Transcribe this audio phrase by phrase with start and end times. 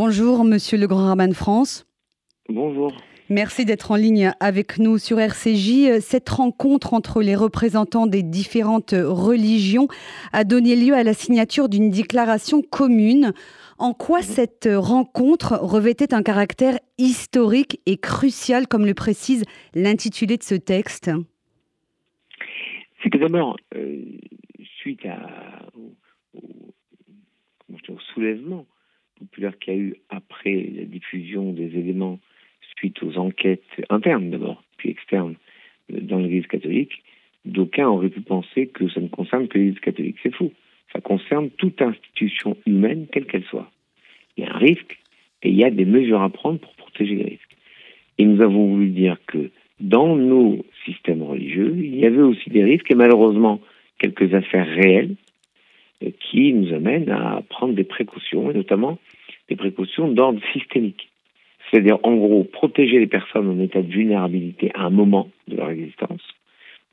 [0.00, 1.84] Bonjour, monsieur le Grand Rabbin de France.
[2.48, 2.96] Bonjour.
[3.30, 5.98] Merci d'être en ligne avec nous sur RCJ.
[5.98, 9.88] Cette rencontre entre les représentants des différentes religions
[10.32, 13.32] a donné lieu à la signature d'une déclaration commune.
[13.76, 19.42] En quoi cette rencontre revêtait un caractère historique et crucial, comme le précise
[19.74, 21.10] l'intitulé de ce texte?
[23.02, 24.04] C'est que d'abord, euh,
[24.76, 25.00] suite
[25.74, 25.92] au,
[27.66, 28.64] au soulèvement
[29.18, 32.18] populaire qu'il y a eu après la diffusion des éléments
[32.76, 35.34] suite aux enquêtes internes d'abord, puis externes
[35.92, 37.02] euh, dans l'Église catholique,
[37.44, 40.16] d'aucuns auraient pu penser que ça ne concerne que l'Église catholique.
[40.22, 40.52] C'est faux.
[40.92, 43.70] Ça concerne toute institution humaine, quelle qu'elle soit.
[44.36, 44.98] Il y a un risque
[45.42, 47.56] et il y a des mesures à prendre pour protéger les risques.
[48.18, 49.50] Et nous avons voulu dire que
[49.80, 53.60] dans nos systèmes religieux, il y avait aussi des risques et malheureusement
[53.98, 55.14] quelques affaires réelles
[56.30, 58.98] qui nous amènent à prendre des précautions, et notamment
[59.48, 61.08] des précautions d'ordre systémique.
[61.70, 65.70] C'est-à-dire, en gros, protéger les personnes en état de vulnérabilité à un moment de leur
[65.70, 66.22] existence,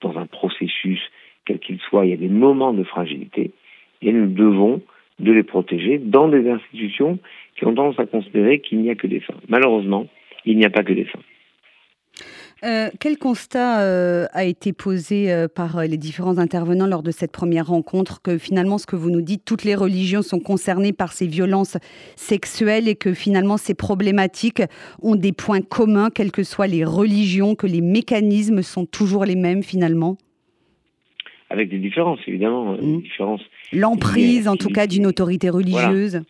[0.01, 0.99] dans un processus,
[1.45, 3.51] quel qu'il soit, il y a des moments de fragilité,
[4.01, 4.81] et nous devons
[5.19, 7.19] de les protéger dans des institutions
[7.55, 9.39] qui ont tendance à considérer qu'il n'y a que des fins.
[9.47, 10.07] Malheureusement,
[10.45, 11.19] il n'y a pas que des fins.
[12.66, 17.31] Euh, quel constat euh, a été posé euh, par les différents intervenants lors de cette
[17.31, 18.23] première rencontre?
[18.23, 21.77] Que finalement ce que vous nous dites, toutes les religions sont concernées par ces violences
[22.16, 24.63] sexuelles et que finalement ces problématiques
[25.03, 29.35] ont des points communs, quelles que soient les religions, que les mécanismes sont toujours les
[29.35, 30.17] mêmes finalement?
[31.52, 33.02] Avec des différences évidemment, mmh.
[33.02, 33.44] différences.
[33.73, 36.23] L'emprise en tout cas d'une autorité religieuse?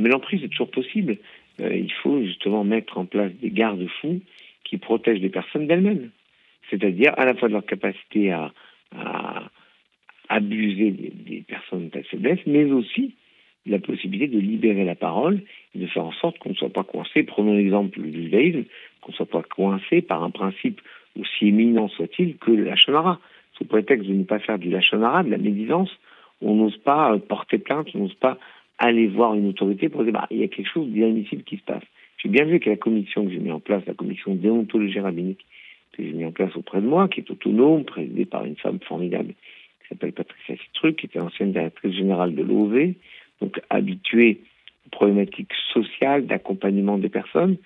[0.00, 1.18] Mais l'emprise est toujours possible.
[1.58, 4.22] il faut justement mettre en place des garde-fous
[4.72, 6.08] qui protègent les personnes d'elles-mêmes.
[6.70, 8.50] C'est-à-dire à la fois de leur capacité à,
[10.30, 13.14] abuser des, personnes de faiblesse, mais aussi
[13.66, 15.42] la possibilité de libérer la parole
[15.74, 18.64] et de faire en sorte qu'on ne soit pas coincé, prenons l'exemple du judaïsme,
[19.02, 20.80] qu'on ne soit pas coincé par un principe
[21.20, 23.20] aussi éminent soit-il que le lachonara.
[23.58, 25.90] Sous prétexte de ne pas faire du lachonara, de la médisance,
[26.40, 28.38] on n'ose pas porter plainte, on n'ose pas
[28.78, 31.62] aller voir une autorité pour dire bah, il y a quelque chose d'inadmissible qui se
[31.62, 31.84] passe.
[32.22, 35.44] J'ai bien vu que la commission que j'ai mis en place, la commission déontologie rabbinique
[35.92, 38.78] que j'ai mis en place auprès de moi, qui est autonome, présidée par une femme
[38.80, 39.34] formidable
[39.82, 42.94] qui s'appelle Patricia Citruc, qui était ancienne directrice générale de l'OV,
[43.40, 44.40] donc habituée
[44.86, 47.56] aux problématiques sociales, d'accompagnement des personnes,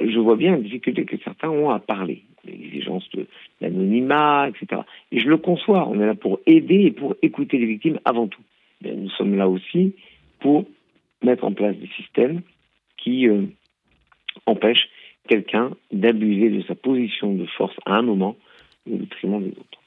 [0.00, 3.26] je vois bien la difficulté que certains ont à parler, l'exigence de
[3.60, 4.82] l'anonymat, etc.
[5.12, 8.26] Et je le conçois, on est là pour aider et pour écouter les victimes avant
[8.26, 8.42] tout.
[8.82, 9.94] Nous sommes là aussi
[10.40, 10.66] pour
[11.22, 12.42] mettre en place des systèmes
[12.96, 13.46] qui euh,
[14.46, 14.88] empêche
[15.28, 18.36] quelqu'un d'abuser de sa position de force à un moment
[18.90, 19.78] au détriment des autres.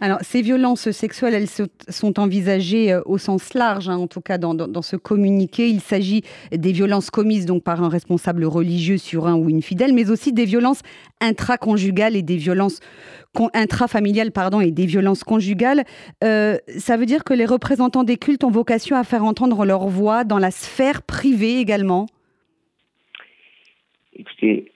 [0.00, 4.38] Alors, ces violences sexuelles, elles sont envisagées euh, au sens large, hein, en tout cas
[4.38, 5.68] dans, dans, ce communiqué.
[5.68, 9.92] Il s'agit des violences commises donc par un responsable religieux sur un ou une fidèle,
[9.92, 10.82] mais aussi des violences
[11.20, 12.80] intraconjugales et des violences
[13.54, 15.84] intrafamiliales pardon, et des violences conjugales.
[16.24, 19.86] Euh, ça veut dire que les représentants des cultes ont vocation à faire entendre leur
[19.86, 22.06] voix dans la sphère privée également?
[24.42, 24.72] Écoutez,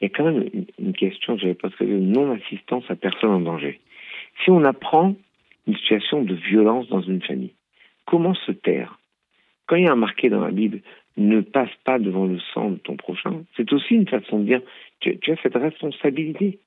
[0.00, 0.48] il y a quand même
[0.78, 3.80] une, question, je n'avais pas de non-assistance à personne en danger.
[4.42, 5.16] Si on apprend
[5.66, 7.54] une situation de violence dans une famille,
[8.06, 8.98] comment se taire?
[9.66, 10.80] Quand il y a un marqué dans la Bible,
[11.16, 14.60] ne passe pas devant le sang de ton prochain, c'est aussi une façon de dire,
[15.00, 16.58] tu, as cette responsabilité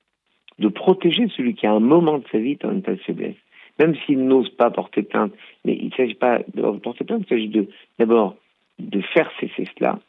[0.58, 3.36] de protéger celui qui, à un moment de sa vie, en état de faiblesse.
[3.78, 5.32] Même s'il n'ose pas porter plainte,
[5.64, 8.36] mais il ne s'agit pas de porter plainte, il s'agit d'abord
[8.78, 10.00] de faire cesser cela,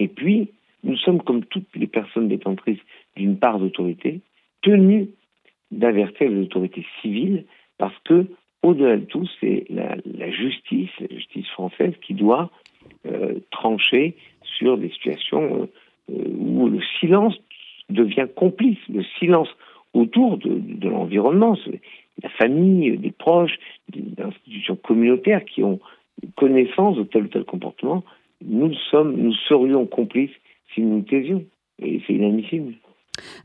[0.00, 0.48] et puis,
[0.84, 2.80] nous sommes, comme toutes les personnes détentrices
[3.16, 4.20] d'une part d'autorité,
[4.62, 5.08] tenus
[5.70, 7.44] d'avertir les autorités civiles
[7.78, 8.26] parce que,
[8.62, 9.96] au-delà de tout, c'est la,
[10.30, 12.50] justice, la justice française, qui doit
[13.06, 15.68] euh, trancher sur des situations
[16.10, 17.34] euh, où le silence
[17.88, 19.48] devient complice, le silence
[19.94, 21.56] autour de, de l'environnement,
[22.22, 23.58] la famille, des proches,
[23.88, 25.80] des institutions communautaires qui ont
[26.36, 28.04] connaissance de tel ou tel comportement.
[28.44, 30.30] Nous sommes, nous serions complices
[30.78, 31.44] nous nous taisions.
[31.82, 32.74] Et c'est inadmissible.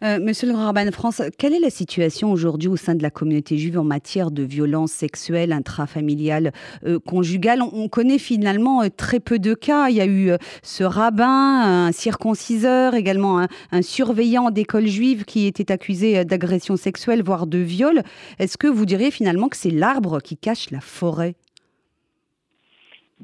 [0.04, 3.10] Euh, Monsieur le Rabbin de France, quelle est la situation aujourd'hui au sein de la
[3.10, 6.51] communauté juive en matière de violences sexuelles, intrafamiliales,
[6.86, 9.89] euh, conjugales on, connaît finalement euh, très peu de cas.
[9.89, 10.31] Il y a eu
[10.63, 17.24] ce rabbin, un circonciseur, également un, un surveillant d'école juive qui était accusé d'agression sexuelle,
[17.24, 18.01] voire de viol.
[18.39, 21.36] Est-ce que vous diriez finalement que c'est l'arbre qui cache la forêt?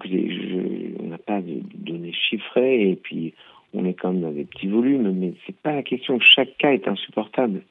[0.03, 3.33] On n'a pas de données chiffrées et puis
[3.73, 6.19] on est quand même dans des petits volumes, mais c'est pas la question.
[6.19, 7.61] Chaque cas est insupportable.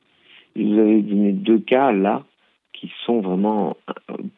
[0.56, 2.24] vous avez donné deux cas là
[2.72, 3.76] qui sont vraiment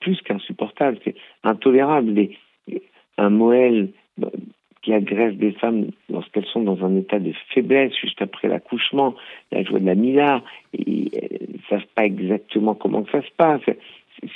[0.00, 1.14] plus qu'insupportables, c'est
[1.44, 2.29] intolérable.
[3.19, 3.91] un Moël
[4.82, 9.14] qui agressent des femmes lorsqu'elles sont dans un état de faiblesse juste après l'accouchement,
[9.53, 10.43] la joie de la Mila,
[10.75, 13.62] et ils ne savent pas exactement comment ça se passe.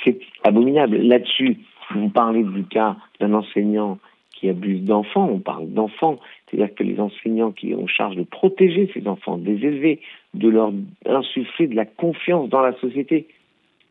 [0.05, 0.97] C'est abominable.
[0.97, 1.57] Là-dessus,
[1.93, 3.99] vous parlez du cas d'un enseignant
[4.31, 6.17] qui abuse d'enfants, on parle d'enfants,
[6.49, 9.99] c'est-à-dire que les enseignants qui ont charge de protéger ces enfants, des élever,
[10.33, 10.71] de leur
[11.05, 13.27] insuffler de la confiance dans la société,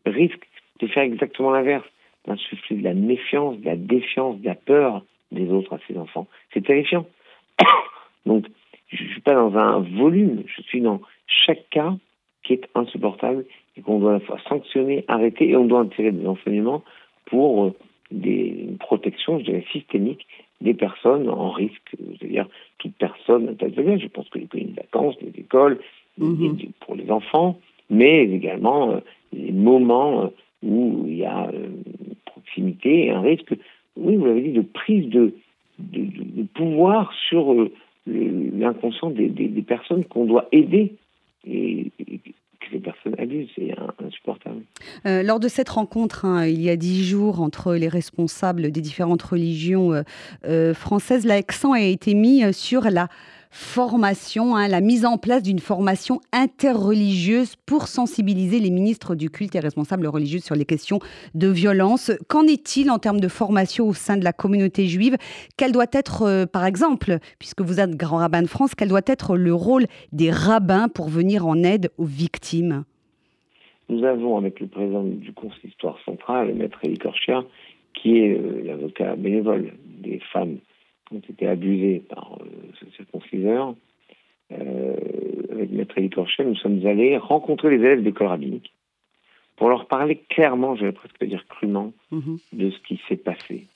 [0.07, 0.49] risquent
[0.81, 1.87] de faire exactement l'inverse,
[2.27, 6.27] d'insuffler de la méfiance, de la défiance, de la peur des autres à ces enfants.
[6.55, 7.07] C'est terrifiant.
[8.27, 8.47] Donc,
[8.89, 11.95] je ne suis pas dans un volume, je suis dans chaque cas
[12.43, 13.45] qui est insupportable
[13.77, 16.83] et qu'on doit à la fois sanctionner, arrêter et on doit en des enseignements
[17.27, 17.75] pour euh,
[18.11, 20.27] des protections, je dirais, systémiques
[20.61, 22.47] des personnes en risque, c'est-à-dire
[22.79, 25.79] toute personne je pense que les colonies de vacances, les écoles,
[26.19, 26.57] mhm.
[26.81, 27.59] pour les enfants,
[27.91, 29.01] mais également euh,
[29.33, 30.29] les moments euh,
[30.63, 31.51] où il y a
[32.25, 33.55] proximité et un risque
[33.97, 35.33] oui, vous l'avez dit, de prise de,
[35.79, 37.71] de, pouvoir sur euh,
[38.07, 40.95] l'inconscient des, des, personnes qu'on doit aider.
[41.47, 41.91] Et,
[42.69, 43.49] que les personnes abusent.
[43.55, 43.75] C'est
[44.05, 44.63] insupportable.
[45.07, 48.81] Euh, lors de cette rencontre, hein, il y a dix jours, entre les responsables des
[48.81, 50.03] différentes religions
[50.45, 53.09] euh, françaises, l'accent a été mis sur la
[53.51, 59.55] formation, hein, la mise en place d'une formation interreligieuse pour sensibiliser les ministres du culte
[59.55, 60.99] et responsables religieux sur les questions
[61.35, 62.11] de violence.
[62.29, 65.17] Qu'en est-il en termes de formation au sein de la communauté juive?
[65.57, 69.01] Quel doit être, euh, par exemple, puisque vous êtes grand rabbin de France, quel doit
[69.07, 72.85] être le rôle des rabbins pour venir en aide aux victimes?
[73.89, 77.45] Nous avons, avec le président du consistoire central, le maître Elie Korchia,
[77.95, 79.73] qui est euh, l'avocat bénévole
[80.03, 80.59] des femmes
[81.11, 82.47] ont été abusés par euh,
[82.81, 83.75] ce circonciseur,
[84.53, 84.97] euh,
[85.51, 88.73] avec Maître Elie Corchet, nous sommes allés rencontrer les élèves d'école rabbinique
[89.57, 92.39] pour leur parler clairement, je vais presque dire crûment, mhm.
[92.53, 93.67] de ce qui s'est passé.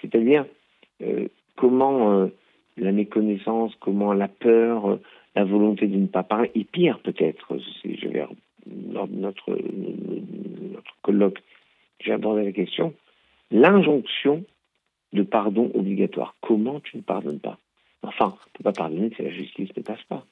[0.00, 0.46] C'est-à-dire
[1.02, 1.26] euh,
[1.56, 2.30] comment
[2.76, 5.00] la méconnaissance, comment la peur,
[5.34, 8.24] la volonté de ne pas parler, et pire peut-être, je vais,
[8.92, 11.42] lors de notre, notre colloque,
[12.00, 12.94] j'ai abordé la question,
[13.50, 14.44] l'injonction
[15.12, 16.34] de pardon obligatoire.
[16.40, 17.58] Comment tu ne pardonnes pas?
[18.02, 20.24] Enfin, on ne peut pas pardonner si la justice ne passe pas.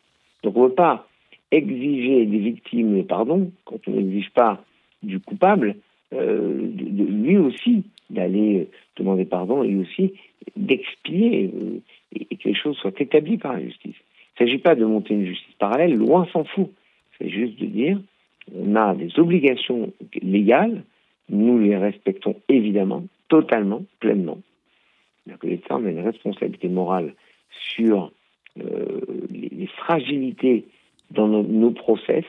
[0.43, 1.08] Donc on ne peut pas
[1.50, 4.64] exiger des victimes le pardon quand on n'exige pas
[5.02, 5.76] du coupable,
[6.12, 8.64] euh, lui aussi d'aller euh,
[8.96, 10.14] demander pardon et aussi
[10.56, 11.81] d'expier euh,
[12.12, 13.96] et, que les choses soient établies par la justice.
[14.38, 16.70] Il ne s'agit pas de monter une justice parallèle, loin s'en fout.
[17.19, 18.00] C'est juste de dire
[18.55, 20.84] on a des obligations légales,
[21.29, 24.38] nous les respectons évidemment, totalement, pleinement
[25.38, 27.14] que l'État a une responsabilité morale
[27.50, 28.12] sur
[28.58, 29.00] euh,
[29.31, 30.67] les, fragilités
[31.11, 32.25] dans nos, process.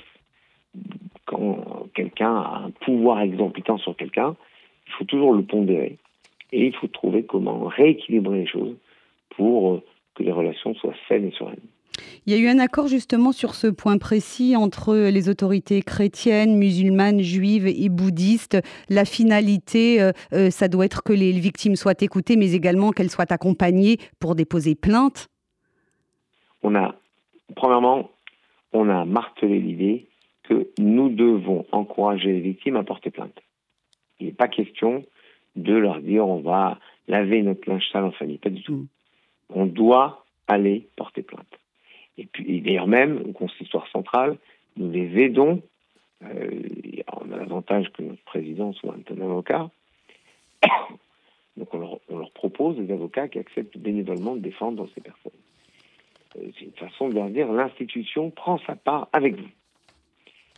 [1.25, 4.35] Quand quelqu'un a un pouvoir exorbitant sur quelqu'un,
[4.88, 5.97] il faut toujours le pondérer
[6.51, 8.75] et il faut trouver comment rééquilibrer les choses
[9.29, 9.83] pour euh,
[10.15, 11.59] que les relations soient saines et sereines.
[12.25, 16.55] Il y a eu un accord justement sur ce point précis entre les autorités chrétiennes,
[16.57, 18.57] musulmanes, juives et bouddhistes.
[18.89, 23.09] La finalité, euh, euh, ça doit être que les victimes soient écoutées, mais également qu'elles
[23.09, 25.27] soient accompagnées pour déposer plainte.
[26.63, 26.95] On a,
[27.55, 28.11] premièrement,
[28.73, 30.07] on a martelé l'idée
[30.43, 33.39] que nous devons encourager les victimes à porter plainte.
[34.19, 35.05] Il n'est pas question
[35.55, 38.75] de leur dire on va laver notre linge sale en famille, pas du tout.
[38.75, 38.88] Mm.
[39.50, 41.47] On doit aller porter plainte.
[42.17, 44.38] Et puis, d'ailleurs même, au consistoire central,
[44.75, 45.62] nous les aidons.
[46.24, 46.62] Euh,
[47.13, 49.69] on a l'avantage que notre président soit un avocat.
[51.57, 55.31] Donc on leur, propose des avocats qui acceptent bénévolement de défendre ces personnes.
[56.38, 59.50] Euh, c'est une façon de leur dire l'institution prend sa part avec vous.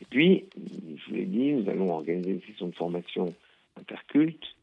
[0.01, 3.33] Et puis, je vous l'ai dit, nous allons organiser une session de formation
[3.77, 4.55] interculte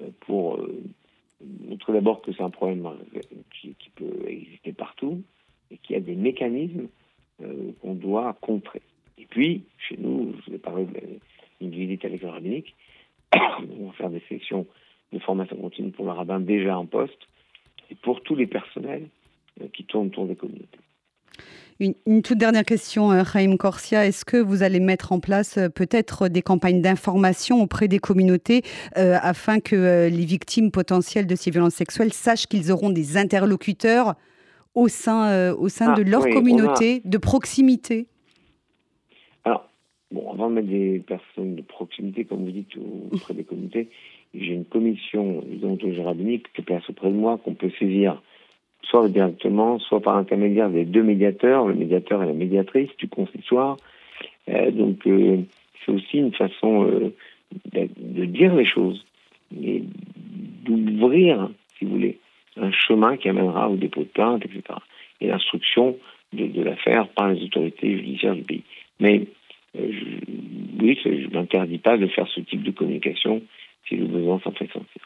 [0.00, 0.60] euh, pour
[1.68, 2.88] montrer d'abord que c'est un problème
[3.60, 5.22] qui, peut exister partout,
[5.70, 6.88] et qu'il y a des mécanismes
[7.42, 8.80] euh, qu'on doit contrer.
[9.18, 10.86] Et puis, chez nous, je ai parlé
[11.60, 12.76] d'une visite à l'école rabbinique,
[13.34, 14.66] on va faire des sections
[15.12, 17.18] de formation continue pour le rabbin déjà en poste
[17.90, 19.08] et pour tous les personnels
[19.60, 20.78] euh, qui tournent autour des communautés.
[21.80, 24.06] Une, toute dernière question, Raïm euh, Corsia.
[24.06, 28.62] Est-ce que vous allez mettre en place peut-être des campagnes d'information auprès des communautés
[28.94, 34.14] afin que les victimes potentielles de ces violences sexuelles sachent qu'ils auront des interlocuteurs
[34.74, 38.06] au sein, euh, au sein ah, de leur communauté de proximité
[39.44, 39.68] Alors,
[40.10, 42.72] bon, avant de mettre des personnes de proximité, comme vous dites,
[43.12, 43.88] auprès des communautés,
[44.34, 48.20] j'ai une commission de rabbinique qui place auprès de moi, qu'on peut saisir
[48.82, 53.76] soit directement, soit par intermédiaire des deux médiateurs, le médiateur et la médiatrice du consistoire.
[54.48, 55.38] Euh, donc, euh,
[55.84, 59.04] c'est aussi une façon de, de, dire les choses
[59.62, 59.84] et
[60.64, 62.18] d'ouvrir, si vous voulez,
[62.60, 64.62] un chemin qui amènera au dépôt de plainte, etc.
[65.20, 65.96] Et l'instruction
[66.32, 68.62] de, l'affaire par les autorités judiciaires du pays.
[69.00, 69.26] Mais
[69.78, 69.90] euh,
[70.80, 73.42] oui, je ne m'interdis pas de faire ce type de communication
[73.88, 75.02] si le besoin s'en fait sentir.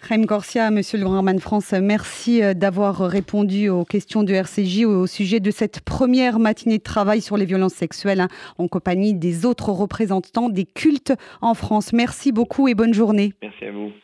[0.00, 5.06] Raim Corsia, Monsieur le Grand France, merci euh, d'avoir répondu aux questions du RCJ au
[5.08, 9.44] sujet de cette première matinée de travail sur les violences sexuelles hein, en compagnie des
[9.44, 11.92] autres représentants des cultes en France.
[11.92, 13.32] Merci beaucoup et bonne journée.
[13.42, 13.90] Merci à vous.